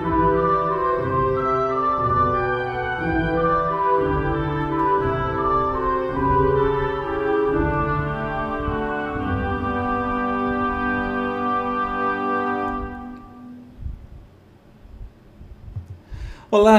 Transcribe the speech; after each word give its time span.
Olá, 0.00 0.08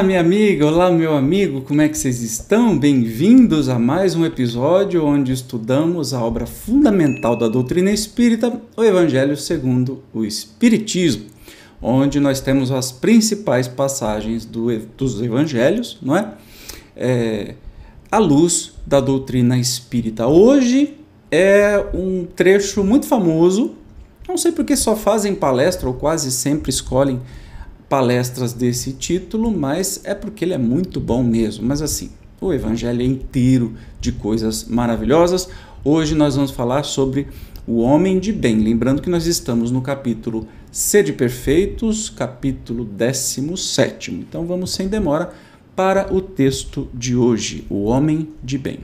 minha 0.01 0.19
amiga, 0.19 0.65
olá, 0.65 0.89
meu 0.89 1.15
amigo, 1.15 1.61
como 1.61 1.81
é 1.81 1.87
que 1.87 1.97
vocês 1.97 2.23
estão? 2.23 2.75
Bem-vindos 2.75 3.69
a 3.69 3.77
mais 3.77 4.15
um 4.15 4.25
episódio 4.25 5.05
onde 5.05 5.31
estudamos 5.31 6.11
a 6.11 6.23
obra 6.23 6.47
fundamental 6.47 7.35
da 7.35 7.47
doutrina 7.47 7.91
espírita, 7.91 8.59
o 8.75 8.83
Evangelho 8.83 9.37
segundo 9.37 10.01
o 10.11 10.25
Espiritismo, 10.25 11.29
onde 11.81 12.19
nós 12.19 12.39
temos 12.39 12.71
as 12.71 12.91
principais 12.91 13.67
passagens 13.67 14.45
do, 14.45 14.77
dos 14.97 15.21
Evangelhos, 15.21 15.97
não 16.01 16.15
é? 16.15 16.33
é? 16.95 17.55
À 18.11 18.17
luz 18.19 18.73
da 18.85 18.99
doutrina 18.99 19.57
espírita. 19.57 20.27
Hoje 20.27 20.97
é 21.31 21.83
um 21.93 22.25
trecho 22.25 22.83
muito 22.83 23.07
famoso, 23.07 23.71
não 24.27 24.37
sei 24.37 24.51
porque 24.51 24.75
só 24.75 24.95
fazem 24.95 25.33
palestra 25.33 25.87
ou 25.87 25.93
quase 25.93 26.31
sempre 26.31 26.69
escolhem 26.69 27.21
palestras 27.89 28.53
desse 28.53 28.93
título, 28.93 29.51
mas 29.51 30.01
é 30.03 30.13
porque 30.13 30.45
ele 30.45 30.53
é 30.53 30.57
muito 30.57 30.99
bom 30.99 31.23
mesmo. 31.23 31.65
Mas 31.65 31.81
assim, 31.81 32.11
o 32.39 32.53
evangelho 32.53 33.01
é 33.01 33.05
inteiro 33.05 33.73
de 33.99 34.11
coisas 34.11 34.65
maravilhosas. 34.65 35.49
Hoje 35.83 36.15
nós 36.15 36.35
vamos 36.35 36.51
falar 36.51 36.83
sobre 36.83 37.27
o 37.67 37.79
homem 37.79 38.19
de 38.19 38.31
bem. 38.31 38.59
Lembrando 38.59 39.01
que 39.01 39.09
nós 39.09 39.25
estamos 39.25 39.71
no 39.71 39.81
capítulo 39.81 40.47
Sede 40.71 41.11
Perfeitos, 41.11 42.09
capítulo 42.09 42.85
17. 42.85 44.11
Então 44.13 44.45
vamos 44.45 44.73
sem 44.73 44.87
demora 44.87 45.33
para 45.75 46.13
o 46.13 46.21
texto 46.21 46.89
de 46.93 47.13
hoje, 47.13 47.65
o 47.69 47.83
homem 47.83 48.29
de 48.41 48.57
bem. 48.57 48.79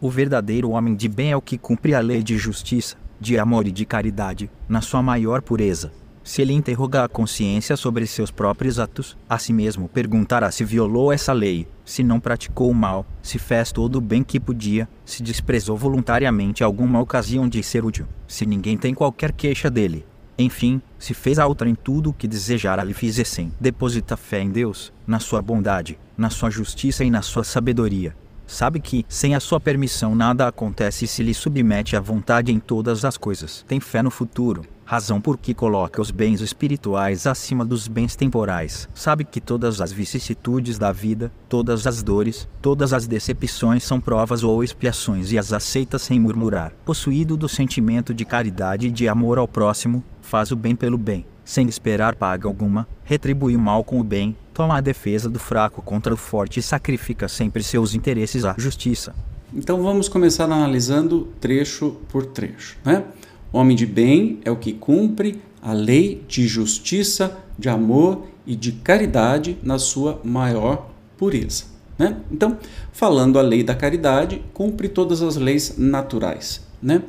O 0.00 0.08
verdadeiro 0.08 0.70
homem 0.70 0.94
de 0.94 1.08
bem 1.08 1.32
é 1.32 1.36
o 1.36 1.42
que 1.42 1.58
cumpre 1.58 1.92
a 1.92 1.98
lei 1.98 2.22
de 2.22 2.38
justiça, 2.38 2.96
de 3.20 3.36
amor 3.36 3.66
e 3.66 3.72
de 3.72 3.84
caridade, 3.84 4.48
na 4.68 4.80
sua 4.80 5.02
maior 5.02 5.42
pureza 5.42 5.90
se 6.24 6.40
ele 6.40 6.54
interrogar 6.54 7.04
a 7.04 7.08
consciência 7.08 7.76
sobre 7.76 8.06
seus 8.06 8.30
próprios 8.30 8.80
atos, 8.80 9.14
a 9.28 9.38
si 9.38 9.52
mesmo 9.52 9.88
perguntará 9.88 10.50
se 10.50 10.64
violou 10.64 11.12
essa 11.12 11.34
lei, 11.34 11.68
se 11.84 12.02
não 12.02 12.18
praticou 12.18 12.70
o 12.70 12.74
mal, 12.74 13.04
se 13.22 13.38
fez 13.38 13.70
todo 13.70 13.96
o 13.96 14.00
bem 14.00 14.24
que 14.24 14.40
podia, 14.40 14.88
se 15.04 15.22
desprezou 15.22 15.76
voluntariamente 15.76 16.64
alguma 16.64 16.98
ocasião 16.98 17.46
de 17.46 17.62
ser 17.62 17.84
útil, 17.84 18.06
se 18.26 18.46
ninguém 18.46 18.78
tem 18.78 18.94
qualquer 18.94 19.32
queixa 19.32 19.70
dele. 19.70 20.06
Enfim, 20.38 20.82
se 20.98 21.14
fez 21.14 21.38
outra 21.38 21.68
em 21.68 21.74
tudo 21.74 22.10
o 22.10 22.12
que 22.12 22.26
desejara 22.26 22.82
lhe 22.82 22.94
fizessem. 22.94 23.52
Deposita 23.60 24.16
fé 24.16 24.40
em 24.40 24.50
Deus, 24.50 24.92
na 25.06 25.20
sua 25.20 25.40
bondade, 25.40 25.98
na 26.16 26.30
sua 26.30 26.50
justiça 26.50 27.04
e 27.04 27.10
na 27.10 27.22
sua 27.22 27.44
sabedoria. 27.44 28.16
Sabe 28.46 28.78
que, 28.78 29.06
sem 29.08 29.34
a 29.34 29.40
sua 29.40 29.58
permissão, 29.58 30.14
nada 30.14 30.46
acontece 30.46 31.04
e 31.06 31.08
se 31.08 31.22
lhe 31.22 31.32
submete 31.32 31.96
à 31.96 32.00
vontade 32.00 32.52
em 32.52 32.58
todas 32.58 33.04
as 33.04 33.16
coisas. 33.16 33.64
Tem 33.66 33.80
fé 33.80 34.02
no 34.02 34.10
futuro, 34.10 34.62
razão 34.84 35.20
por 35.20 35.38
que 35.38 35.54
coloca 35.54 36.00
os 36.00 36.10
bens 36.10 36.40
espirituais 36.40 37.26
acima 37.26 37.64
dos 37.64 37.88
bens 37.88 38.14
temporais. 38.14 38.88
Sabe 38.94 39.24
que 39.24 39.40
todas 39.40 39.80
as 39.80 39.90
vicissitudes 39.90 40.78
da 40.78 40.92
vida, 40.92 41.32
todas 41.48 41.86
as 41.86 42.02
dores, 42.02 42.48
todas 42.60 42.92
as 42.92 43.06
decepções 43.06 43.84
são 43.84 44.00
provas 44.00 44.44
ou 44.44 44.62
expiações 44.62 45.32
e 45.32 45.38
as 45.38 45.52
aceita 45.52 45.98
sem 45.98 46.20
murmurar. 46.20 46.72
Possuído 46.84 47.36
do 47.36 47.48
sentimento 47.48 48.12
de 48.12 48.24
caridade 48.24 48.88
e 48.88 48.90
de 48.90 49.08
amor 49.08 49.38
ao 49.38 49.48
próximo, 49.48 50.04
faz 50.20 50.50
o 50.50 50.56
bem 50.56 50.76
pelo 50.76 50.98
bem, 50.98 51.24
sem 51.44 51.68
esperar 51.68 52.16
paga 52.16 52.48
alguma, 52.48 52.86
retribui 53.04 53.56
o 53.56 53.60
mal 53.60 53.84
com 53.84 54.00
o 54.00 54.04
bem, 54.04 54.36
toma 54.52 54.78
a 54.78 54.80
defesa 54.80 55.28
do 55.28 55.38
fraco 55.38 55.82
contra 55.82 56.14
o 56.14 56.16
forte 56.16 56.60
e 56.60 56.62
sacrifica 56.62 57.28
sempre 57.28 57.62
seus 57.62 57.94
interesses 57.94 58.44
à 58.44 58.54
justiça. 58.56 59.14
Então 59.52 59.82
vamos 59.82 60.08
começar 60.08 60.44
analisando 60.44 61.28
trecho 61.40 61.96
por 62.08 62.26
trecho, 62.26 62.76
né? 62.84 63.04
Homem 63.54 63.76
de 63.76 63.86
bem 63.86 64.40
é 64.44 64.50
o 64.50 64.56
que 64.56 64.72
cumpre 64.72 65.40
a 65.62 65.72
lei 65.72 66.24
de 66.26 66.44
justiça, 66.44 67.38
de 67.56 67.68
amor 67.68 68.26
e 68.44 68.56
de 68.56 68.72
caridade 68.72 69.56
na 69.62 69.78
sua 69.78 70.20
maior 70.24 70.90
pureza. 71.16 71.62
Né? 71.96 72.16
Então, 72.32 72.58
falando 72.90 73.38
a 73.38 73.42
lei 73.42 73.62
da 73.62 73.72
caridade, 73.72 74.42
cumpre 74.52 74.88
todas 74.88 75.22
as 75.22 75.36
leis 75.36 75.76
naturais. 75.78 76.62
Né? 76.82 77.00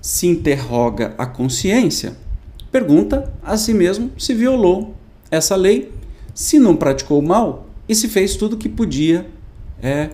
Se 0.00 0.26
interroga 0.26 1.14
a 1.16 1.24
consciência, 1.24 2.16
pergunta 2.72 3.32
a 3.40 3.56
si 3.56 3.72
mesmo 3.72 4.10
se 4.18 4.34
violou 4.34 4.92
essa 5.30 5.54
lei, 5.54 5.92
se 6.34 6.58
não 6.58 6.74
praticou 6.74 7.22
mal 7.22 7.68
e 7.88 7.94
se 7.94 8.08
fez 8.08 8.34
tudo 8.34 8.54
o 8.54 8.58
que 8.58 8.68
podia 8.68 9.30
é, 9.80 10.10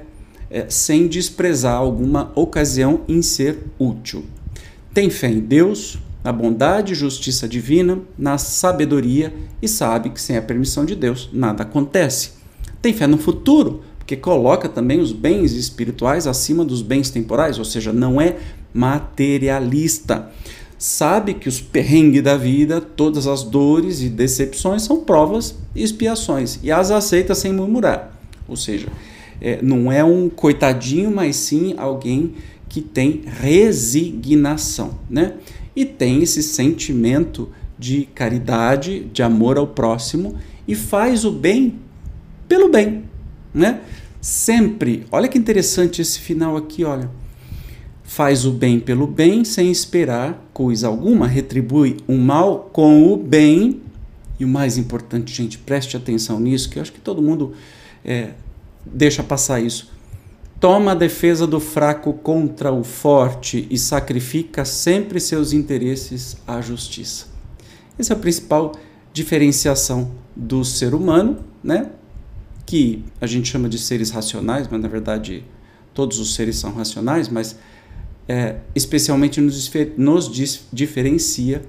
é, 0.50 0.68
sem 0.68 1.08
desprezar 1.08 1.76
alguma 1.76 2.30
ocasião 2.34 3.00
em 3.08 3.22
ser 3.22 3.58
útil. 3.78 4.26
Tem 4.94 5.08
fé 5.08 5.28
em 5.28 5.40
Deus, 5.40 5.98
na 6.22 6.30
bondade 6.30 6.92
e 6.92 6.96
justiça 6.96 7.48
divina, 7.48 7.98
na 8.18 8.36
sabedoria 8.36 9.32
e 9.60 9.66
sabe 9.66 10.10
que 10.10 10.20
sem 10.20 10.36
a 10.36 10.42
permissão 10.42 10.84
de 10.84 10.94
Deus 10.94 11.30
nada 11.32 11.62
acontece. 11.62 12.32
Tem 12.82 12.92
fé 12.92 13.06
no 13.06 13.16
futuro, 13.16 13.82
porque 13.98 14.16
coloca 14.16 14.68
também 14.68 15.00
os 15.00 15.10
bens 15.10 15.52
espirituais 15.52 16.26
acima 16.26 16.64
dos 16.64 16.82
bens 16.82 17.08
temporais, 17.08 17.58
ou 17.58 17.64
seja, 17.64 17.92
não 17.92 18.20
é 18.20 18.36
materialista. 18.74 20.30
Sabe 20.76 21.34
que 21.34 21.48
os 21.48 21.60
perrengues 21.60 22.22
da 22.22 22.36
vida, 22.36 22.80
todas 22.80 23.26
as 23.26 23.44
dores 23.44 24.02
e 24.02 24.08
decepções 24.08 24.82
são 24.82 25.04
provas 25.04 25.54
e 25.74 25.82
expiações, 25.82 26.58
e 26.62 26.70
as 26.70 26.90
aceita 26.90 27.34
sem 27.34 27.52
murmurar. 27.52 28.12
Ou 28.46 28.56
seja, 28.56 28.88
é, 29.40 29.60
não 29.62 29.90
é 29.90 30.04
um 30.04 30.28
coitadinho, 30.28 31.10
mas 31.10 31.36
sim 31.36 31.74
alguém 31.78 32.34
que 32.72 32.80
tem 32.80 33.20
resignação, 33.26 34.98
né? 35.10 35.34
E 35.76 35.84
tem 35.84 36.22
esse 36.22 36.42
sentimento 36.42 37.50
de 37.78 38.08
caridade, 38.14 39.04
de 39.12 39.22
amor 39.22 39.58
ao 39.58 39.66
próximo 39.66 40.36
e 40.66 40.74
faz 40.74 41.26
o 41.26 41.30
bem 41.30 41.78
pelo 42.48 42.70
bem, 42.70 43.04
né? 43.52 43.82
Sempre, 44.22 45.04
olha 45.12 45.28
que 45.28 45.36
interessante 45.36 46.00
esse 46.00 46.18
final 46.18 46.56
aqui, 46.56 46.82
olha. 46.82 47.10
Faz 48.04 48.46
o 48.46 48.50
bem 48.50 48.80
pelo 48.80 49.06
bem 49.06 49.44
sem 49.44 49.70
esperar 49.70 50.42
coisa 50.54 50.88
alguma, 50.88 51.26
retribui 51.26 51.98
o 52.08 52.14
mal 52.14 52.70
com 52.72 53.12
o 53.12 53.18
bem. 53.18 53.82
E 54.40 54.46
o 54.46 54.48
mais 54.48 54.78
importante, 54.78 55.34
gente, 55.34 55.58
preste 55.58 55.94
atenção 55.94 56.40
nisso, 56.40 56.70
que 56.70 56.78
eu 56.78 56.82
acho 56.82 56.92
que 56.92 57.00
todo 57.00 57.20
mundo 57.20 57.52
é, 58.02 58.30
deixa 58.86 59.22
passar 59.22 59.60
isso 59.60 59.92
toma 60.62 60.92
a 60.92 60.94
defesa 60.94 61.44
do 61.44 61.58
fraco 61.58 62.12
contra 62.12 62.70
o 62.70 62.84
forte 62.84 63.66
e 63.68 63.76
sacrifica 63.76 64.64
sempre 64.64 65.18
seus 65.18 65.52
interesses 65.52 66.36
à 66.46 66.60
justiça. 66.60 67.26
Essa 67.98 68.12
é 68.12 68.16
a 68.16 68.18
principal 68.18 68.70
diferenciação 69.12 70.12
do 70.36 70.64
ser 70.64 70.94
humano, 70.94 71.40
né? 71.64 71.90
Que 72.64 73.04
a 73.20 73.26
gente 73.26 73.50
chama 73.50 73.68
de 73.68 73.76
seres 73.76 74.10
racionais, 74.10 74.68
mas 74.70 74.80
na 74.80 74.86
verdade 74.86 75.42
todos 75.92 76.20
os 76.20 76.32
seres 76.36 76.54
são 76.58 76.72
racionais, 76.72 77.28
mas 77.28 77.58
é, 78.28 78.58
especialmente 78.72 79.40
nos, 79.40 79.68
nos 79.96 80.30
diferencia 80.72 81.62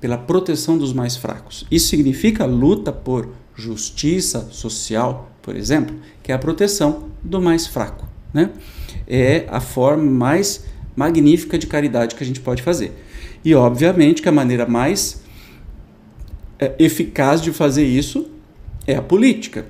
pela 0.00 0.18
proteção 0.18 0.76
dos 0.76 0.92
mais 0.92 1.14
fracos. 1.14 1.64
Isso 1.70 1.86
significa 1.86 2.44
luta 2.44 2.92
por 2.92 3.28
justiça 3.54 4.48
social, 4.50 5.30
por 5.40 5.54
exemplo, 5.54 5.94
que 6.24 6.32
é 6.32 6.34
a 6.34 6.38
proteção 6.40 7.04
do 7.22 7.40
mais 7.40 7.68
fraco 7.68 8.10
né? 8.32 8.50
É 9.06 9.46
a 9.48 9.60
forma 9.60 10.04
mais 10.04 10.64
magnífica 10.94 11.58
de 11.58 11.66
caridade 11.66 12.14
que 12.14 12.22
a 12.22 12.26
gente 12.26 12.40
pode 12.40 12.62
fazer. 12.62 12.92
E 13.44 13.54
obviamente 13.54 14.22
que 14.22 14.28
a 14.28 14.32
maneira 14.32 14.66
mais 14.66 15.22
é, 16.58 16.74
eficaz 16.78 17.40
de 17.40 17.52
fazer 17.52 17.84
isso 17.84 18.30
é 18.86 18.94
a 18.94 19.02
política. 19.02 19.66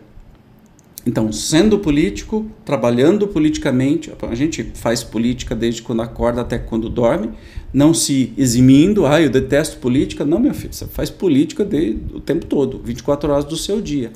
Então, 1.04 1.32
sendo 1.32 1.80
político, 1.80 2.46
trabalhando 2.64 3.26
politicamente, 3.26 4.12
a 4.22 4.34
gente 4.36 4.62
faz 4.74 5.02
política 5.02 5.54
desde 5.54 5.82
quando 5.82 6.00
acorda 6.00 6.42
até 6.42 6.58
quando 6.58 6.88
dorme, 6.88 7.30
não 7.72 7.92
se 7.92 8.32
eximindo, 8.36 9.04
ah, 9.04 9.20
eu 9.20 9.28
detesto 9.28 9.78
política. 9.78 10.24
Não, 10.24 10.38
meu 10.38 10.54
filho, 10.54 10.72
você 10.72 10.86
faz 10.86 11.10
política 11.10 11.64
de, 11.64 11.98
o 12.14 12.20
tempo 12.20 12.46
todo, 12.46 12.80
24 12.84 13.32
horas 13.32 13.44
do 13.44 13.56
seu 13.56 13.80
dia. 13.80 14.12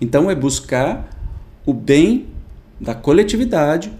Então, 0.00 0.28
é 0.28 0.34
buscar 0.34 1.08
o 1.64 1.72
bem 1.72 2.26
da 2.80 2.94
coletividade 2.94 3.92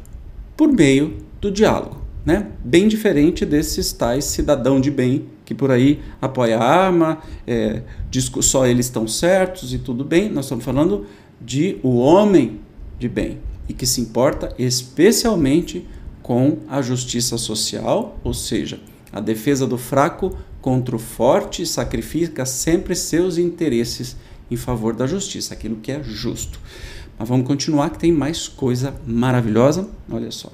por 0.56 0.73
meio 0.73 1.19
do 1.40 1.50
diálogo. 1.50 2.02
Né? 2.25 2.49
Bem 2.64 2.88
diferente 2.88 3.46
desses 3.46 3.93
tais 3.93 4.25
cidadão 4.25 4.81
de 4.81 4.90
bem 4.90 5.26
que 5.44 5.55
por 5.55 5.70
aí 5.70 6.00
apoia 6.20 6.58
a 6.58 6.64
arma, 6.64 7.19
é, 7.46 7.82
diz 8.11 8.28
que 8.28 8.43
só 8.43 8.67
eles 8.67 8.87
estão 8.87 9.06
certos 9.06 9.73
e 9.73 9.78
tudo 9.78 10.05
bem. 10.05 10.28
Nós 10.28 10.46
estamos 10.46 10.64
falando 10.64 11.06
de 11.40 11.78
o 11.84 11.99
homem 11.99 12.61
de 12.99 13.08
bem 13.08 13.38
e 13.69 13.73
que 13.73 13.87
se 13.87 14.00
importa 14.00 14.52
especialmente 14.58 15.87
com 16.20 16.58
a 16.69 16.82
justiça 16.82 17.38
social, 17.38 18.19
ou 18.25 18.34
seja, 18.34 18.81
a 19.12 19.20
defesa 19.20 19.67
do 19.67 19.79
fraco 19.79 20.37
contra 20.61 20.96
o 20.96 20.99
forte 20.99 21.64
sacrifica 21.64 22.44
sempre 22.44 22.96
seus 22.96 23.38
interesses 23.38 24.17
em 24.50 24.56
favor 24.56 24.94
da 24.94 25.06
justiça, 25.06 25.55
aquilo 25.55 25.76
que 25.76 25.93
é 25.93 26.02
justo. 26.02 26.58
Mas 27.18 27.28
vamos 27.28 27.46
continuar 27.46 27.90
que 27.90 27.98
tem 27.98 28.12
mais 28.12 28.46
coisa 28.48 28.94
maravilhosa. 29.06 29.88
Olha 30.10 30.30
só. 30.30 30.50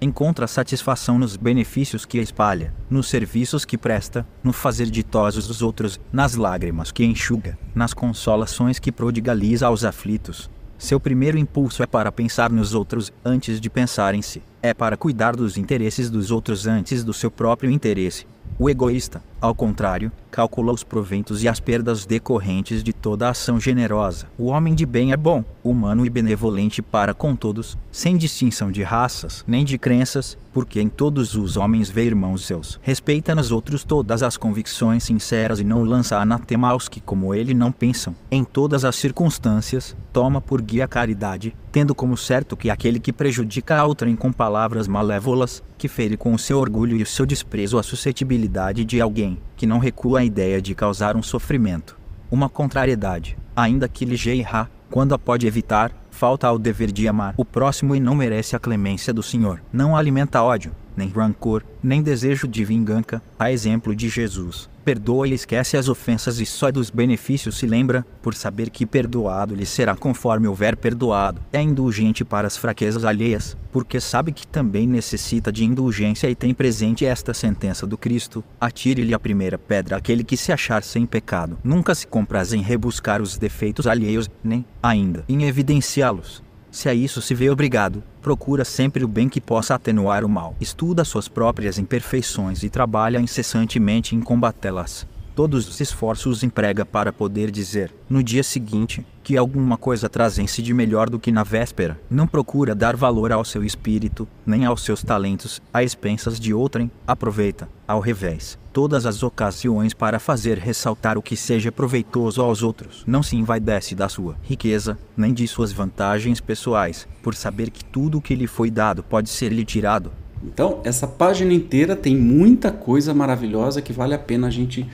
Encontra 0.00 0.46
satisfação 0.46 1.18
nos 1.18 1.36
benefícios 1.36 2.04
que 2.04 2.18
espalha, 2.18 2.72
nos 2.90 3.08
serviços 3.08 3.64
que 3.64 3.78
presta, 3.78 4.26
no 4.44 4.52
fazer 4.52 4.90
ditosos 4.90 5.48
os 5.48 5.62
outros, 5.62 5.98
nas 6.12 6.34
lágrimas 6.34 6.92
que 6.92 7.04
enxuga, 7.04 7.58
nas 7.74 7.94
consolações 7.94 8.78
que 8.78 8.92
prodigaliza 8.92 9.66
aos 9.66 9.84
aflitos. 9.84 10.50
Seu 10.78 11.00
primeiro 11.00 11.38
impulso 11.38 11.82
é 11.82 11.86
para 11.86 12.12
pensar 12.12 12.50
nos 12.50 12.74
outros 12.74 13.10
antes 13.24 13.58
de 13.58 13.70
pensar 13.70 14.14
em 14.14 14.20
si. 14.20 14.42
É 14.66 14.74
para 14.74 14.96
cuidar 14.96 15.36
dos 15.36 15.56
interesses 15.56 16.10
dos 16.10 16.32
outros 16.32 16.66
antes 16.66 17.04
do 17.04 17.12
seu 17.12 17.30
próprio 17.30 17.70
interesse. 17.70 18.26
O 18.58 18.68
egoísta, 18.68 19.22
ao 19.40 19.54
contrário, 19.54 20.10
calcula 20.28 20.72
os 20.72 20.82
proventos 20.82 21.44
e 21.44 21.48
as 21.48 21.60
perdas 21.60 22.04
decorrentes 22.04 22.82
de 22.82 22.92
toda 22.92 23.28
ação 23.28 23.60
generosa. 23.60 24.26
O 24.36 24.46
homem 24.46 24.74
de 24.74 24.84
bem 24.84 25.12
é 25.12 25.16
bom, 25.16 25.44
humano 25.62 26.04
e 26.04 26.10
benevolente 26.10 26.82
para 26.82 27.14
com 27.14 27.36
todos, 27.36 27.78
sem 27.92 28.16
distinção 28.16 28.72
de 28.72 28.82
raças 28.82 29.44
nem 29.46 29.64
de 29.64 29.78
crenças, 29.78 30.36
porque 30.52 30.80
em 30.80 30.88
todos 30.88 31.36
os 31.36 31.56
homens 31.56 31.88
vê 31.88 32.06
irmãos 32.06 32.44
seus. 32.44 32.80
Respeita 32.82 33.34
nos 33.34 33.52
outros 33.52 33.84
todas 33.84 34.22
as 34.22 34.36
convicções 34.36 35.04
sinceras 35.04 35.60
e 35.60 35.64
não 35.64 35.84
lança 35.84 36.18
anatema 36.18 36.70
aos 36.70 36.88
que, 36.88 37.00
como 37.00 37.34
ele, 37.34 37.54
não 37.54 37.70
pensam. 37.70 38.16
Em 38.30 38.42
todas 38.42 38.84
as 38.84 38.96
circunstâncias, 38.96 39.94
toma 40.12 40.40
por 40.40 40.60
guia 40.60 40.86
a 40.86 40.88
caridade, 40.88 41.54
tendo 41.76 41.94
como 41.94 42.16
certo 42.16 42.56
que 42.56 42.70
aquele 42.70 42.98
que 42.98 43.12
prejudica 43.12 43.76
a 43.76 43.84
outrem 43.84 44.16
com 44.16 44.32
palavras 44.32 44.88
malévolas, 44.88 45.62
que 45.76 45.88
fere 45.88 46.16
com 46.16 46.32
o 46.32 46.38
seu 46.38 46.58
orgulho 46.58 46.96
e 46.96 47.02
o 47.02 47.06
seu 47.06 47.26
desprezo 47.26 47.78
a 47.78 47.82
suscetibilidade 47.82 48.82
de 48.82 48.98
alguém, 48.98 49.36
que 49.54 49.66
não 49.66 49.78
recua 49.78 50.20
a 50.20 50.24
ideia 50.24 50.62
de 50.62 50.74
causar 50.74 51.16
um 51.18 51.22
sofrimento, 51.22 51.98
uma 52.30 52.48
contrariedade, 52.48 53.36
ainda 53.54 53.86
que 53.88 54.06
ligeira, 54.06 54.70
quando 54.90 55.14
a 55.14 55.18
pode 55.18 55.46
evitar, 55.46 55.92
falta 56.10 56.46
ao 56.46 56.58
dever 56.58 56.90
de 56.90 57.06
amar 57.06 57.34
o 57.36 57.44
próximo 57.44 57.94
e 57.94 58.00
não 58.00 58.14
merece 58.14 58.56
a 58.56 58.58
clemência 58.58 59.12
do 59.12 59.22
Senhor. 59.22 59.62
Não 59.70 59.94
alimenta 59.94 60.42
ódio, 60.42 60.72
nem 60.96 61.08
rancor, 61.08 61.62
nem 61.82 62.02
desejo 62.02 62.48
de 62.48 62.64
vingança, 62.64 63.22
a 63.38 63.52
exemplo 63.52 63.94
de 63.94 64.08
Jesus. 64.08 64.68
Perdoa 64.86 65.26
e 65.26 65.32
esquece 65.32 65.76
as 65.76 65.88
ofensas 65.88 66.38
e 66.38 66.46
só 66.46 66.70
dos 66.70 66.90
benefícios 66.90 67.58
se 67.58 67.66
lembra, 67.66 68.06
por 68.22 68.34
saber 68.34 68.70
que 68.70 68.86
perdoado 68.86 69.52
lhe 69.52 69.66
será 69.66 69.96
conforme 69.96 70.46
houver 70.46 70.76
perdoado. 70.76 71.40
É 71.52 71.60
indulgente 71.60 72.24
para 72.24 72.46
as 72.46 72.56
fraquezas 72.56 73.04
alheias, 73.04 73.56
porque 73.72 74.00
sabe 74.00 74.30
que 74.30 74.46
também 74.46 74.86
necessita 74.86 75.50
de 75.50 75.64
indulgência 75.64 76.30
e 76.30 76.36
tem 76.36 76.54
presente 76.54 77.04
esta 77.04 77.34
sentença 77.34 77.84
do 77.84 77.98
Cristo: 77.98 78.44
atire-lhe 78.60 79.12
a 79.12 79.18
primeira 79.18 79.58
pedra 79.58 79.96
aquele 79.96 80.22
que 80.22 80.36
se 80.36 80.52
achar 80.52 80.84
sem 80.84 81.04
pecado. 81.04 81.58
Nunca 81.64 81.92
se 81.92 82.06
compraz 82.06 82.52
em 82.52 82.62
rebuscar 82.62 83.20
os 83.20 83.36
defeitos 83.36 83.88
alheios, 83.88 84.30
nem, 84.42 84.64
ainda, 84.80 85.24
em 85.28 85.42
evidenciá-los. 85.42 86.45
Se 86.76 86.90
a 86.90 86.94
isso 86.94 87.22
se 87.22 87.34
vê 87.34 87.48
obrigado, 87.48 88.02
procura 88.20 88.62
sempre 88.62 89.02
o 89.02 89.08
bem 89.08 89.30
que 89.30 89.40
possa 89.40 89.74
atenuar 89.74 90.22
o 90.26 90.28
mal. 90.28 90.54
Estuda 90.60 91.06
suas 91.06 91.26
próprias 91.26 91.78
imperfeições 91.78 92.62
e 92.62 92.68
trabalha 92.68 93.18
incessantemente 93.18 94.14
em 94.14 94.20
combatê-las. 94.20 95.06
Todos 95.34 95.66
os 95.66 95.80
esforços 95.80 96.42
emprega 96.42 96.84
para 96.84 97.14
poder 97.14 97.50
dizer, 97.50 97.94
no 98.10 98.22
dia 98.22 98.42
seguinte, 98.42 99.06
que 99.24 99.38
alguma 99.38 99.78
coisa 99.78 100.06
traz 100.06 100.38
em 100.38 100.46
si 100.46 100.60
de 100.60 100.74
melhor 100.74 101.08
do 101.08 101.18
que 101.18 101.32
na 101.32 101.42
véspera. 101.42 101.98
Não 102.10 102.26
procura 102.26 102.74
dar 102.74 102.94
valor 102.94 103.32
ao 103.32 103.42
seu 103.42 103.64
espírito, 103.64 104.28
nem 104.44 104.66
aos 104.66 104.82
seus 104.82 105.02
talentos, 105.02 105.62
a 105.72 105.82
expensas 105.82 106.38
de 106.38 106.52
outrem. 106.52 106.90
Aproveita, 107.06 107.70
ao 107.88 108.00
revés, 108.00 108.58
todas 108.76 109.06
as 109.06 109.22
ocasiões 109.22 109.94
para 109.94 110.18
fazer 110.18 110.58
ressaltar 110.58 111.16
o 111.16 111.22
que 111.22 111.34
seja 111.34 111.72
proveitoso 111.72 112.42
aos 112.42 112.62
outros. 112.62 113.04
Não 113.06 113.22
se 113.22 113.34
envaidece 113.34 113.94
da 113.94 114.06
sua 114.06 114.36
riqueza, 114.42 114.98
nem 115.16 115.32
de 115.32 115.48
suas 115.48 115.72
vantagens 115.72 116.42
pessoais, 116.42 117.08
por 117.22 117.34
saber 117.34 117.70
que 117.70 117.82
tudo 117.82 118.18
o 118.18 118.20
que 118.20 118.34
lhe 118.34 118.46
foi 118.46 118.70
dado 118.70 119.02
pode 119.02 119.30
ser 119.30 119.50
lhe 119.50 119.64
tirado. 119.64 120.12
Então, 120.44 120.82
essa 120.84 121.06
página 121.06 121.54
inteira 121.54 121.96
tem 121.96 122.14
muita 122.14 122.70
coisa 122.70 123.14
maravilhosa 123.14 123.80
que 123.80 123.94
vale 123.94 124.12
a 124.12 124.18
pena 124.18 124.48
a 124.48 124.50
gente 124.50 124.86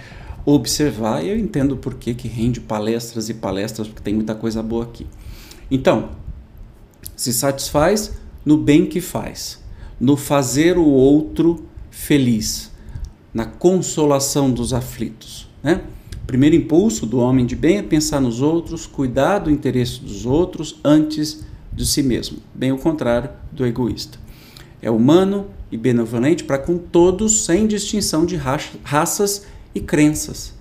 observar 0.46 1.24
e 1.24 1.30
eu 1.30 1.36
entendo 1.36 1.76
por 1.76 1.94
que, 1.94 2.14
que 2.14 2.28
rende 2.28 2.60
palestras 2.60 3.28
e 3.28 3.34
palestras, 3.34 3.88
porque 3.88 4.02
tem 4.04 4.14
muita 4.14 4.36
coisa 4.36 4.62
boa 4.62 4.84
aqui. 4.84 5.08
Então, 5.68 6.10
se 7.16 7.32
satisfaz 7.32 8.12
no 8.44 8.56
bem 8.56 8.86
que 8.86 9.00
faz, 9.00 9.60
no 9.98 10.16
fazer 10.16 10.78
o 10.78 10.86
outro 10.86 11.66
feliz, 11.90 12.71
na 13.32 13.46
consolação 13.46 14.50
dos 14.50 14.72
aflitos. 14.72 15.48
Né? 15.62 15.80
primeiro 16.32 16.56
impulso 16.56 17.04
do 17.04 17.18
homem 17.18 17.44
de 17.44 17.54
bem 17.54 17.76
é 17.76 17.82
pensar 17.82 18.18
nos 18.18 18.40
outros, 18.40 18.86
cuidar 18.86 19.40
do 19.40 19.50
interesse 19.50 20.00
dos 20.00 20.24
outros 20.24 20.80
antes 20.82 21.44
de 21.70 21.84
si 21.84 22.02
mesmo, 22.02 22.38
bem 22.54 22.72
o 22.72 22.78
contrário 22.78 23.28
do 23.50 23.66
egoísta. 23.66 24.18
É 24.80 24.90
humano 24.90 25.46
e 25.70 25.76
benevolente 25.76 26.42
para 26.42 26.56
com 26.56 26.78
todos, 26.78 27.44
sem 27.44 27.66
distinção 27.66 28.24
de 28.24 28.36
raças 28.36 29.46
e 29.74 29.80
crenças. 29.80 30.54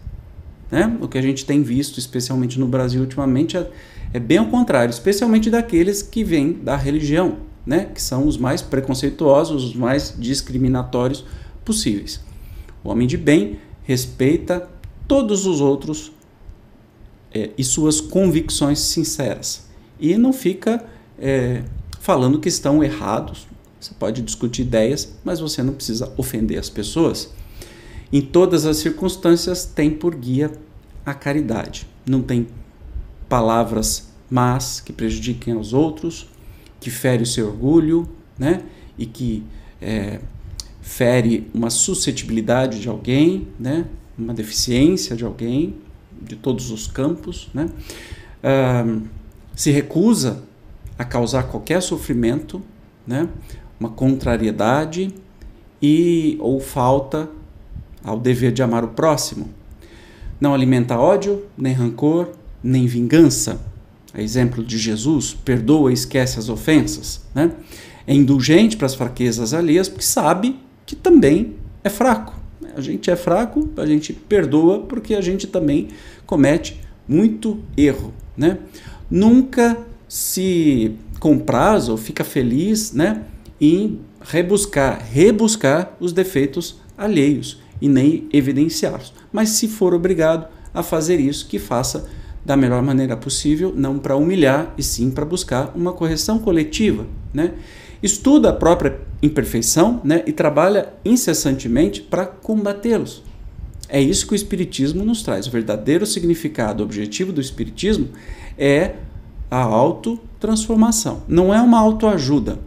Né? 0.70 0.98
O 1.02 1.08
que 1.08 1.18
a 1.18 1.22
gente 1.22 1.46
tem 1.46 1.64
visto, 1.64 1.98
especialmente 1.98 2.60
no 2.60 2.68
Brasil 2.68 3.00
ultimamente, 3.00 3.56
é, 3.56 3.70
é 4.14 4.20
bem 4.20 4.40
ao 4.40 4.48
contrário, 4.48 4.92
especialmente 4.92 5.50
daqueles 5.50 6.02
que 6.02 6.22
vêm 6.22 6.52
da 6.52 6.76
religião, 6.76 7.38
né? 7.66 7.90
que 7.94 8.02
são 8.02 8.28
os 8.28 8.38
mais 8.38 8.62
preconceituosos, 8.62 9.64
os 9.64 9.76
mais 9.76 10.14
discriminatórios 10.18 11.26
possíveis. 11.64 12.20
O 12.84 12.90
homem 12.90 13.08
de 13.08 13.18
bem 13.18 13.60
respeita 13.84 14.70
todos 15.08 15.46
os 15.46 15.62
outros 15.62 16.12
é, 17.34 17.52
e 17.58 17.64
suas 17.64 18.02
convicções 18.02 18.80
sinceras 18.80 19.72
e 20.02 20.18
não 20.18 20.34
fica 20.34 20.84
é, 21.20 21.64
falando 22.00 22.40
que 22.40 22.50
estão 22.50 22.84
errados. 22.84 23.48
Você 23.80 23.94
pode 23.94 24.22
discutir 24.24 24.64
ideias, 24.64 25.16
mas 25.24 25.40
você 25.40 25.62
não 25.62 25.74
precisa 25.74 26.12
ofender 26.18 26.60
as 26.60 26.70
pessoas. 26.70 27.32
Em 28.12 28.22
todas 28.22 28.66
as 28.66 28.78
circunstâncias, 28.78 29.64
tem 29.64 29.92
por 29.92 30.16
guia 30.16 30.52
a 31.06 31.14
caridade. 31.14 31.88
Não 32.06 32.22
tem 32.22 32.48
palavras 33.30 34.10
más 34.30 34.82
que 34.82 34.92
prejudiquem 34.92 35.54
aos 35.54 35.72
outros, 35.72 36.28
que 36.80 36.90
fere 36.90 37.24
o 37.24 37.28
seu 37.28 37.48
orgulho, 37.48 38.10
né? 38.38 38.64
E 38.98 39.06
que 39.06 39.44
é, 39.80 40.20
fere 40.92 41.50
uma 41.54 41.70
suscetibilidade 41.70 42.82
de 42.82 42.90
alguém, 42.90 43.48
né? 43.58 43.86
Uma 44.18 44.34
deficiência 44.34 45.16
de 45.16 45.24
alguém, 45.24 45.76
de 46.22 46.36
todos 46.36 46.70
os 46.70 46.86
campos, 46.86 47.50
né? 47.54 47.70
Se 49.56 49.72
recusa 49.72 50.44
a 51.00 51.06
causar 51.06 51.44
qualquer 51.44 51.82
sofrimento, 51.82 52.62
né? 53.08 53.30
Uma 53.80 53.90
contrariedade 53.90 55.14
e 55.82 56.36
ou 56.42 56.60
falta 56.60 57.30
ao 58.04 58.20
dever 58.20 58.52
de 58.52 58.62
amar 58.62 58.84
o 58.84 58.90
próximo. 58.90 59.50
Não 60.42 60.54
alimenta 60.54 61.00
ódio, 61.00 61.46
nem 61.58 61.74
rancor, 61.74 62.32
nem 62.62 62.86
vingança. 62.86 63.62
A 64.14 64.22
exemplo 64.22 64.62
de 64.62 64.78
Jesus, 64.78 65.34
perdoa 65.34 65.90
e 65.90 65.94
esquece 65.94 66.38
as 66.38 66.50
ofensas. 66.50 67.22
Né? 67.34 67.52
É 68.06 68.14
indulgente 68.14 68.76
para 68.76 68.88
as 68.88 68.94
fraquezas 68.94 69.54
alheias, 69.54 69.88
porque 69.88 70.04
sabe 70.04 70.60
que 70.86 70.96
também 70.96 71.56
é 71.84 71.90
fraco. 71.90 72.36
A 72.76 72.82
gente 72.82 73.12
é 73.12 73.16
fraco, 73.16 73.70
a 73.78 73.86
gente 73.86 74.14
perdoa, 74.14 74.80
porque 74.80 75.14
a 75.14 75.22
gente 75.22 75.48
também 75.48 75.90
comete 76.26 76.80
muito 77.08 77.60
erro. 77.76 78.14
Né? 78.38 78.58
Nunca 79.10 79.78
se 80.08 80.96
compraz 81.20 81.90
ou 81.90 81.98
fica 81.98 82.24
feliz 82.24 82.94
né, 82.94 83.24
em 83.60 84.00
rebuscar, 84.22 85.06
rebuscar 85.12 85.96
os 86.00 86.14
defeitos 86.14 86.80
alheios 86.98 87.60
e 87.82 87.90
nem 87.90 88.28
evidenciá-los. 88.32 89.14
Mas 89.32 89.50
se 89.50 89.68
for 89.68 89.94
obrigado 89.94 90.48
a 90.74 90.84
fazer 90.84 91.20
isso, 91.20 91.48
que 91.48 91.60
faça 91.60 92.08
da 92.46 92.56
melhor 92.56 92.82
maneira 92.82 93.16
possível, 93.16 93.74
não 93.76 94.00
para 94.00 94.16
humilhar, 94.16 94.74
e 94.78 94.84
sim 94.84 95.12
para 95.12 95.26
buscar 95.26 95.72
uma 95.76 95.94
correção 95.94 96.40
coletiva. 96.40 97.06
Né? 97.34 97.54
Estuda 98.02 98.50
a 98.50 98.54
própria 98.54 99.00
imperfeição 99.22 100.02
né? 100.04 100.24
e 100.26 100.32
trabalha 100.32 100.94
incessantemente 101.06 102.02
para 102.02 102.26
combatê-los. 102.26 103.24
É 103.88 104.02
isso 104.02 104.26
que 104.26 104.34
o 104.34 104.36
Espiritismo 104.36 105.04
nos 105.04 105.22
traz. 105.22 105.48
O 105.48 105.52
verdadeiro 105.52 106.06
significado, 106.06 106.82
o 106.82 106.86
objetivo 106.86 107.32
do 107.34 107.42
Espiritismo 107.42 108.10
é 108.58 108.96
a 109.50 109.62
autotransformação. 109.62 111.24
Não 111.28 111.54
é 111.54 111.62
uma 111.62 111.78
autoajuda, 111.78 112.58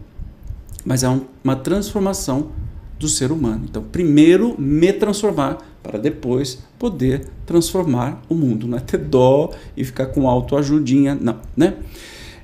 mas 0.85 1.03
é 1.03 1.19
uma 1.43 1.55
transformação 1.55 2.51
do 2.99 3.07
ser 3.07 3.31
humano. 3.31 3.65
Então, 3.67 3.83
primeiro 3.83 4.55
me 4.59 4.93
transformar 4.93 5.57
para 5.81 5.97
depois 5.97 6.63
poder 6.77 7.27
transformar 7.45 8.21
o 8.29 8.35
mundo. 8.35 8.67
Não 8.67 8.77
é 8.77 8.81
ter 8.81 8.99
dó 8.99 9.51
e 9.75 9.83
ficar 9.83 10.07
com 10.07 10.29
autoajudinha, 10.29 11.17
não, 11.19 11.39
né? 11.57 11.75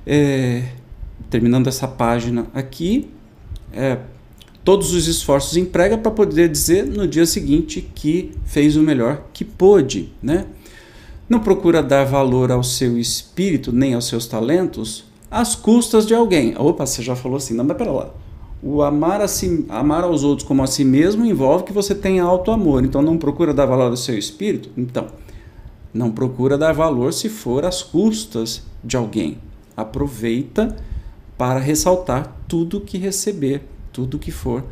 É, 0.04 0.64
terminando 1.30 1.66
essa 1.66 1.88
página 1.88 2.46
aqui, 2.54 3.08
é, 3.72 3.98
todos 4.64 4.92
os 4.92 5.06
esforços 5.06 5.56
emprega 5.56 5.98
para 5.98 6.10
poder 6.10 6.48
dizer 6.48 6.86
no 6.86 7.06
dia 7.06 7.26
seguinte 7.26 7.88
que 7.94 8.32
fez 8.44 8.76
o 8.76 8.82
melhor 8.82 9.24
que 9.32 9.44
pôde, 9.44 10.12
né? 10.22 10.46
Não 11.28 11.40
procura 11.40 11.82
dar 11.82 12.04
valor 12.04 12.52
ao 12.52 12.62
seu 12.62 12.98
espírito 12.98 13.72
nem 13.72 13.94
aos 13.94 14.06
seus 14.06 14.26
talentos 14.26 15.04
às 15.30 15.54
custas 15.54 16.06
de 16.06 16.14
alguém. 16.14 16.54
Opa, 16.58 16.84
você 16.84 17.02
já 17.02 17.16
falou 17.16 17.38
assim, 17.38 17.54
não, 17.54 17.64
mas 17.64 17.76
pera 17.76 17.90
lá. 17.90 18.10
O 18.62 18.82
amar, 18.82 19.20
a 19.22 19.26
si, 19.26 19.64
amar 19.68 20.04
aos 20.04 20.22
outros 20.22 20.46
como 20.46 20.62
a 20.62 20.66
si 20.66 20.84
mesmo 20.84 21.24
envolve 21.24 21.64
que 21.64 21.72
você 21.72 21.94
tenha 21.94 22.22
auto-amor. 22.22 22.84
Então 22.84 23.00
não 23.00 23.16
procura 23.16 23.54
dar 23.54 23.66
valor 23.66 23.90
ao 23.90 23.96
seu 23.96 24.16
espírito? 24.16 24.68
Então, 24.76 25.06
não 25.92 26.10
procura 26.10 26.58
dar 26.58 26.72
valor 26.72 27.12
se 27.12 27.28
for 27.28 27.64
às 27.64 27.82
custas 27.82 28.62
de 28.84 28.96
alguém. 28.96 29.38
Aproveita 29.76 30.76
para 31.36 31.58
ressaltar 31.58 32.36
tudo 32.46 32.80
que 32.80 32.98
receber, 32.98 33.62
tudo 33.92 34.18
que 34.18 34.30
for 34.30 34.64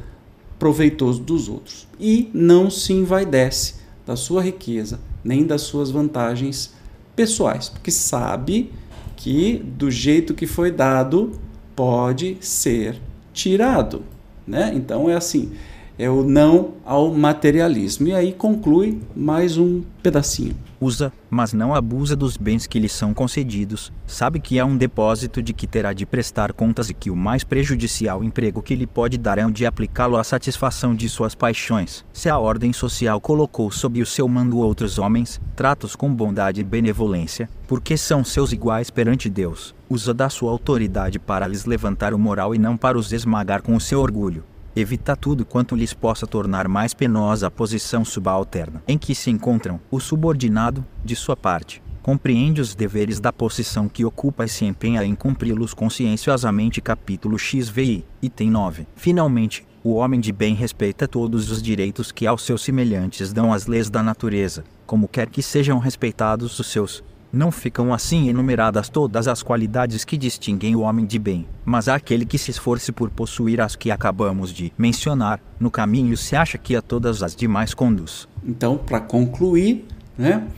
proveitoso 0.58 1.22
dos 1.22 1.48
outros. 1.48 1.88
E 1.98 2.30
não 2.32 2.70
se 2.70 2.92
envaidece 2.92 3.76
da 4.06 4.16
sua 4.16 4.42
riqueza, 4.42 5.00
nem 5.24 5.46
das 5.46 5.62
suas 5.62 5.90
vantagens 5.90 6.74
pessoais, 7.16 7.68
porque 7.68 7.90
sabe 7.90 8.72
que 9.16 9.58
do 9.58 9.90
jeito 9.90 10.34
que 10.34 10.46
foi 10.46 10.70
dado 10.70 11.32
pode 11.74 12.36
ser 12.40 13.00
tirado, 13.32 14.02
né? 14.46 14.72
Então 14.74 15.08
é 15.08 15.14
assim, 15.14 15.52
é 16.00 16.08
o 16.08 16.24
não 16.24 16.72
ao 16.82 17.12
materialismo. 17.12 18.08
E 18.08 18.14
aí 18.14 18.32
conclui 18.32 18.98
mais 19.14 19.58
um 19.58 19.82
pedacinho. 20.02 20.56
Usa, 20.80 21.12
mas 21.28 21.52
não 21.52 21.74
abusa 21.74 22.16
dos 22.16 22.38
bens 22.38 22.66
que 22.66 22.78
lhe 22.78 22.88
são 22.88 23.12
concedidos. 23.12 23.92
Sabe 24.06 24.40
que 24.40 24.58
é 24.58 24.64
um 24.64 24.78
depósito 24.78 25.42
de 25.42 25.52
que 25.52 25.66
terá 25.66 25.92
de 25.92 26.06
prestar 26.06 26.54
contas 26.54 26.88
e 26.88 26.94
que 26.94 27.10
o 27.10 27.16
mais 27.16 27.44
prejudicial 27.44 28.24
emprego 28.24 28.62
que 28.62 28.74
lhe 28.74 28.86
pode 28.86 29.18
dar 29.18 29.36
é 29.36 29.44
o 29.44 29.50
de 29.50 29.66
aplicá-lo 29.66 30.16
à 30.16 30.24
satisfação 30.24 30.94
de 30.94 31.06
suas 31.06 31.34
paixões. 31.34 32.02
Se 32.14 32.30
a 32.30 32.38
ordem 32.38 32.72
social 32.72 33.20
colocou 33.20 33.70
sob 33.70 34.00
o 34.00 34.06
seu 34.06 34.26
mando 34.26 34.56
outros 34.56 34.98
homens, 34.98 35.38
tratos 35.54 35.94
com 35.94 36.10
bondade 36.10 36.62
e 36.62 36.64
benevolência, 36.64 37.46
porque 37.68 37.98
são 37.98 38.24
seus 38.24 38.52
iguais 38.52 38.88
perante 38.88 39.28
Deus. 39.28 39.74
Usa 39.86 40.14
da 40.14 40.30
sua 40.30 40.50
autoridade 40.50 41.18
para 41.18 41.46
lhes 41.46 41.66
levantar 41.66 42.14
o 42.14 42.18
moral 42.18 42.54
e 42.54 42.58
não 42.58 42.74
para 42.74 42.96
os 42.96 43.12
esmagar 43.12 43.60
com 43.60 43.76
o 43.76 43.80
seu 43.80 44.00
orgulho 44.00 44.42
evita 44.74 45.16
tudo 45.16 45.44
quanto 45.44 45.74
lhes 45.74 45.92
possa 45.92 46.26
tornar 46.26 46.68
mais 46.68 46.94
penosa 46.94 47.46
a 47.46 47.50
posição 47.50 48.04
subalterna 48.04 48.82
em 48.86 48.96
que 48.96 49.14
se 49.14 49.30
encontram. 49.30 49.80
O 49.90 50.00
subordinado, 50.00 50.84
de 51.04 51.16
sua 51.16 51.36
parte, 51.36 51.82
compreende 52.02 52.60
os 52.60 52.74
deveres 52.74 53.20
da 53.20 53.32
posição 53.32 53.88
que 53.88 54.04
ocupa 54.04 54.44
e 54.44 54.48
se 54.48 54.64
empenha 54.64 55.04
em 55.04 55.14
cumpri-los 55.14 55.74
conscienciosamente. 55.74 56.80
Capítulo 56.80 57.38
XVI, 57.38 58.04
item 58.22 58.50
9. 58.50 58.86
Finalmente, 58.96 59.66
o 59.82 59.94
homem 59.94 60.20
de 60.20 60.32
bem 60.32 60.54
respeita 60.54 61.08
todos 61.08 61.50
os 61.50 61.62
direitos 61.62 62.12
que 62.12 62.26
aos 62.26 62.42
seus 62.42 62.62
semelhantes 62.62 63.32
dão 63.32 63.52
as 63.52 63.66
leis 63.66 63.88
da 63.88 64.02
natureza, 64.02 64.64
como 64.86 65.08
quer 65.08 65.28
que 65.28 65.42
sejam 65.42 65.78
respeitados 65.78 66.58
os 66.58 66.66
seus. 66.66 67.02
Não 67.32 67.52
ficam 67.52 67.94
assim 67.94 68.28
enumeradas 68.28 68.88
todas 68.88 69.28
as 69.28 69.40
qualidades 69.40 70.04
que 70.04 70.18
distinguem 70.18 70.74
o 70.74 70.80
homem 70.80 71.06
de 71.06 71.16
bem, 71.16 71.46
mas 71.64 71.86
aquele 71.86 72.26
que 72.26 72.36
se 72.36 72.50
esforce 72.50 72.90
por 72.90 73.08
possuir 73.08 73.60
as 73.60 73.76
que 73.76 73.88
acabamos 73.88 74.52
de 74.52 74.72
mencionar, 74.76 75.40
no 75.58 75.70
caminho 75.70 76.16
se 76.16 76.34
acha 76.34 76.58
que 76.58 76.74
a 76.74 76.82
todas 76.82 77.22
as 77.22 77.36
demais 77.36 77.72
conduz. 77.72 78.26
Então, 78.44 78.76
para 78.76 78.98
concluir, 78.98 79.86
né, 80.18 80.48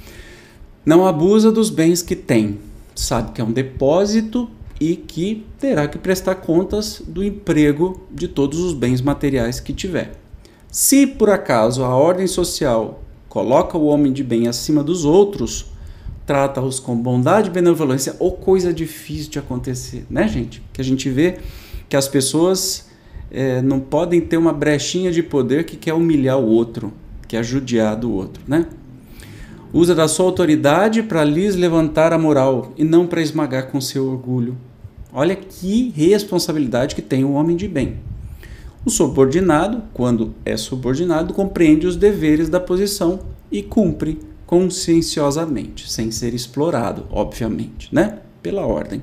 não 0.85 1.07
abusa 1.07 1.53
dos 1.53 1.69
bens 1.69 2.01
que 2.01 2.17
tem, 2.17 2.59
sabe 2.95 3.33
que 3.33 3.41
é 3.43 3.45
um 3.45 3.53
depósito 3.53 4.49
e 4.81 4.97
que 4.97 5.47
terá 5.59 5.87
que 5.87 5.99
prestar 5.99 6.37
contas 6.37 7.03
do 7.07 7.23
emprego 7.23 8.07
de 8.11 8.29
todos 8.29 8.59
os 8.59 8.73
bens 8.73 9.03
materiais 9.03 9.61
que 9.61 9.75
tiver. 9.75 10.19
Se 10.71 11.07
por 11.07 11.29
acaso 11.29 11.85
a 11.85 11.95
ordem 11.95 12.27
social 12.27 13.03
coloca 13.29 13.77
o 13.77 13.85
homem 13.85 14.11
de 14.11 14.25
bem 14.25 14.49
acima 14.49 14.83
dos 14.83 15.05
outros, 15.05 15.72
trata-os 16.27 16.79
com 16.79 16.97
bondade 16.97 17.49
e 17.49 17.53
benevolência, 17.53 18.15
ou 18.19 18.33
coisa 18.33 18.73
difícil 18.73 19.31
de 19.31 19.39
acontecer, 19.39 20.07
né, 20.09 20.29
gente? 20.29 20.63
Que 20.73 20.81
a 20.81 20.85
gente 20.85 21.11
vê 21.11 21.39
que 21.89 21.97
as 21.97 22.09
pessoas 22.09 22.89
é, 23.31 23.61
não 23.63 23.81
podem 23.81 24.21
ter 24.21 24.37
uma 24.37 24.53
brechinha 24.53 25.11
de 25.11 25.23
poder 25.23 25.65
que 25.65 25.77
quer 25.77 25.95
humilhar 25.95 26.39
o 26.39 26.47
outro, 26.47 26.93
que 27.27 27.37
é 27.37 27.43
judiar 27.43 27.97
do 27.97 28.13
outro, 28.13 28.43
né? 28.47 28.67
Usa 29.73 29.95
da 29.95 30.07
sua 30.07 30.27
autoridade 30.27 31.03
para 31.03 31.25
lhes 31.25 31.57
levantar 31.57 32.13
a 32.13 32.19
moral 32.19 32.73
e 32.77 32.85
não 32.85 33.07
para 33.07 33.23
esmagar 33.23 33.69
com 33.69 33.81
seu 33.81 34.07
orgulho. 34.07 34.55
Olha 35.11 35.35
que 35.35 35.91
responsabilidade 35.97 36.95
que 36.95 37.01
tem 37.01 37.25
o 37.25 37.33
homem 37.33 37.57
de 37.57 37.67
bem. 37.67 37.97
O 38.85 38.91
subordinado, 38.91 39.83
quando 39.95 40.35
é 40.45 40.57
subordinado, 40.57 41.33
compreende 41.33 41.87
os 41.87 41.97
deveres 41.97 42.49
da 42.49 42.61
posição 42.61 43.21
e 43.51 43.63
cumpre 43.63 44.19
conscienciosamente, 44.53 45.91
sem 45.91 46.11
ser 46.11 46.35
explorado, 46.35 47.07
obviamente, 47.11 47.89
né? 47.91 48.19
Pela 48.43 48.67
ordem. 48.67 49.01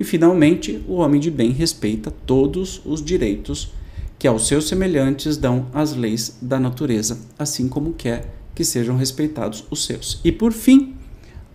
E 0.00 0.04
finalmente, 0.04 0.82
o 0.88 0.94
homem 0.94 1.20
de 1.20 1.30
bem 1.30 1.50
respeita 1.50 2.10
todos 2.10 2.80
os 2.86 3.04
direitos 3.04 3.74
que 4.18 4.26
aos 4.26 4.48
seus 4.48 4.68
semelhantes 4.68 5.36
dão 5.36 5.66
as 5.74 5.94
leis 5.94 6.38
da 6.40 6.58
natureza, 6.58 7.18
assim 7.38 7.68
como 7.68 7.92
quer 7.92 8.34
que 8.54 8.64
sejam 8.64 8.96
respeitados 8.96 9.66
os 9.70 9.84
seus. 9.84 10.18
E 10.24 10.32
por 10.32 10.50
fim, 10.50 10.94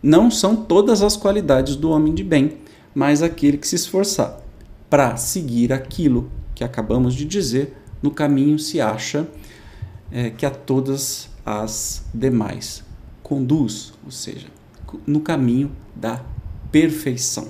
não 0.04 0.30
são 0.30 0.56
todas 0.56 1.02
as 1.02 1.18
qualidades 1.18 1.76
do 1.76 1.90
homem 1.90 2.14
de 2.14 2.24
bem, 2.24 2.58
mas 2.94 3.24
aquele 3.24 3.58
que 3.58 3.68
se 3.68 3.76
esforçar 3.76 4.40
para 4.88 5.18
seguir 5.18 5.74
aquilo 5.74 6.30
que 6.54 6.64
acabamos 6.64 7.16
de 7.16 7.26
dizer, 7.26 7.76
no 8.04 8.12
caminho 8.12 8.60
se 8.60 8.80
acha 8.80 9.28
é, 10.12 10.30
que 10.30 10.46
a 10.46 10.52
todas 10.52 11.28
as 11.44 12.06
demais 12.14 12.86
conduz, 13.26 13.92
ou 14.06 14.12
seja, 14.12 14.46
no 15.08 15.20
caminho 15.20 15.72
da 15.96 16.22
perfeição. 16.72 17.48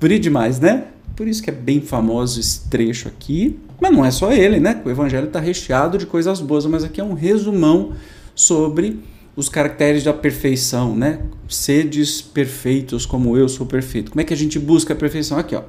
Bonito 0.00 0.22
demais, 0.22 0.58
né? 0.58 0.86
Por 1.14 1.28
isso 1.28 1.42
que 1.42 1.50
é 1.50 1.52
bem 1.52 1.82
famoso 1.82 2.40
esse 2.40 2.66
trecho 2.66 3.08
aqui. 3.08 3.58
Mas 3.78 3.92
não 3.92 4.02
é 4.02 4.10
só 4.10 4.32
ele, 4.32 4.58
né? 4.58 4.80
O 4.86 4.88
evangelho 4.88 5.26
está 5.26 5.38
recheado 5.38 5.98
de 5.98 6.06
coisas 6.06 6.40
boas, 6.40 6.64
mas 6.64 6.82
aqui 6.82 6.98
é 6.98 7.04
um 7.04 7.12
resumão 7.12 7.92
sobre 8.34 9.00
os 9.36 9.50
caracteres 9.50 10.02
da 10.02 10.14
perfeição, 10.14 10.96
né? 10.96 11.20
Sedes 11.46 12.22
perfeitos 12.22 13.04
como 13.04 13.36
eu 13.36 13.50
sou 13.50 13.66
perfeito. 13.66 14.12
Como 14.12 14.22
é 14.22 14.24
que 14.24 14.32
a 14.32 14.36
gente 14.36 14.58
busca 14.58 14.94
a 14.94 14.96
perfeição? 14.96 15.36
Aqui, 15.36 15.54
ó. 15.54 15.64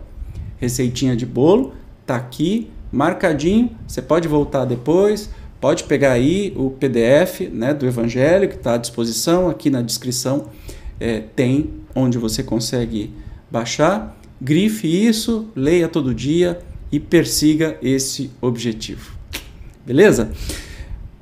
Receitinha 0.55 1.17
de 1.17 1.25
bolo, 1.25 1.73
tá 2.05 2.15
aqui, 2.15 2.71
marcadinho. 2.93 3.75
Você 3.85 4.01
pode 4.01 4.29
voltar 4.29 4.63
depois, 4.63 5.29
Pode 5.59 5.83
pegar 5.83 6.13
aí 6.13 6.53
o 6.55 6.69
PDF 6.69 7.41
né, 7.51 7.73
do 7.73 7.85
Evangelho 7.85 8.47
que 8.47 8.55
está 8.55 8.75
à 8.75 8.77
disposição 8.77 9.49
aqui 9.49 9.69
na 9.69 9.81
descrição. 9.81 10.47
É, 10.99 11.19
tem 11.35 11.69
onde 11.93 12.17
você 12.17 12.41
consegue 12.43 13.11
baixar. 13.51 14.17
Grife 14.41 14.87
isso, 14.87 15.47
leia 15.55 15.89
todo 15.89 16.15
dia 16.15 16.59
e 16.91 16.99
persiga 16.99 17.77
esse 17.81 18.31
objetivo. 18.41 19.11
Beleza? 19.85 20.31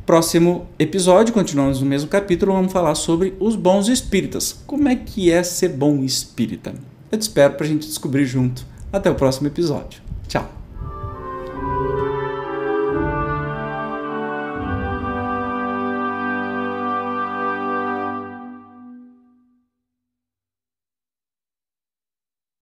Próximo 0.05 0.67
episódio, 0.79 1.33
continuamos 1.33 1.81
no 1.81 1.85
mesmo 1.85 2.07
capítulo, 2.07 2.53
vamos 2.53 2.71
falar 2.71 2.95
sobre 2.95 3.33
os 3.39 3.55
bons 3.55 3.89
espíritas. 3.89 4.55
Como 4.65 4.87
é 4.87 4.95
que 4.95 5.31
é 5.31 5.43
ser 5.43 5.69
bom 5.69 6.03
espírita? 6.03 6.73
Eu 7.11 7.17
te 7.17 7.23
espero 7.23 7.55
para 7.55 7.65
a 7.65 7.69
gente 7.69 7.87
descobrir 7.87 8.25
junto. 8.25 8.65
Até 8.93 9.09
o 9.09 9.15
próximo 9.15 9.47
episódio. 9.47 10.06